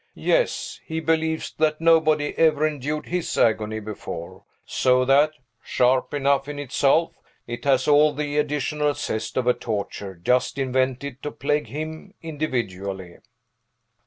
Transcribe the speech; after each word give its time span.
Yes; 0.15 0.79
he 0.83 0.99
believes 0.99 1.53
that 1.59 1.79
nobody 1.79 2.33
ever 2.35 2.65
endured 2.65 3.05
his 3.05 3.37
agony 3.37 3.79
before; 3.79 4.43
so 4.65 5.05
that 5.05 5.33
sharp 5.63 6.11
enough 6.15 6.47
in 6.47 6.57
itself 6.57 7.13
it 7.45 7.65
has 7.65 7.87
all 7.87 8.11
the 8.11 8.35
additional 8.39 8.95
zest 8.95 9.37
of 9.37 9.45
a 9.45 9.53
torture 9.53 10.15
just 10.15 10.57
invented 10.57 11.21
to 11.21 11.29
plague 11.29 11.67
him 11.67 12.15
individually." 12.23 13.17